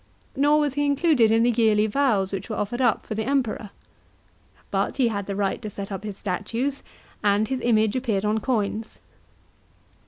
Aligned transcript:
Nor 0.35 0.59
was 0.61 0.73
he 0.73 0.83
included 0.83 1.29
in 1.31 1.43
the 1.43 1.51
yearly 1.51 1.85
vows 1.85 2.33
which 2.33 2.49
were 2.49 2.55
offered 2.55 2.81
up 2.81 3.05
for 3.05 3.13
the 3.13 3.25
Emperor. 3.25 3.69
But 4.71 4.97
he 4.97 5.09
had 5.09 5.27
the 5.27 5.35
right 5.35 5.61
to 5.61 5.69
set 5.69 5.91
up 5.91 6.03
his 6.03 6.17
statues, 6.17 6.81
and 7.23 7.47
his 7.47 7.61
image 7.61 7.95
appeared 7.95 8.25
on 8.25 8.39
coins. 8.39 8.97